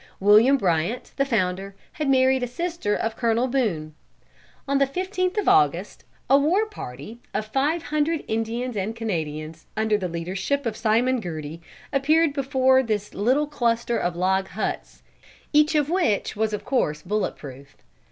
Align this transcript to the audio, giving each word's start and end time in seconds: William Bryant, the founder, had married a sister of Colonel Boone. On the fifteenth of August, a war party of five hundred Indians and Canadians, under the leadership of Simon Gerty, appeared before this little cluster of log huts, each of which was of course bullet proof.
William 0.19 0.57
Bryant, 0.57 1.11
the 1.17 1.25
founder, 1.25 1.75
had 1.91 2.09
married 2.09 2.41
a 2.41 2.47
sister 2.47 2.95
of 2.95 3.15
Colonel 3.15 3.45
Boone. 3.47 3.93
On 4.67 4.79
the 4.79 4.87
fifteenth 4.87 5.37
of 5.37 5.47
August, 5.47 6.05
a 6.27 6.39
war 6.39 6.65
party 6.65 7.19
of 7.35 7.45
five 7.45 7.83
hundred 7.83 8.23
Indians 8.27 8.75
and 8.75 8.95
Canadians, 8.95 9.67
under 9.77 9.99
the 9.99 10.07
leadership 10.09 10.65
of 10.65 10.75
Simon 10.75 11.21
Gerty, 11.21 11.61
appeared 11.93 12.33
before 12.33 12.81
this 12.81 13.13
little 13.13 13.45
cluster 13.45 13.99
of 13.99 14.15
log 14.15 14.47
huts, 14.47 15.03
each 15.53 15.75
of 15.75 15.87
which 15.87 16.35
was 16.35 16.51
of 16.51 16.65
course 16.65 17.03
bullet 17.03 17.35
proof. 17.35 17.77